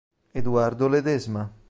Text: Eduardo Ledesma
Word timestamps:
Eduardo 0.33 0.87
Ledesma 0.87 1.53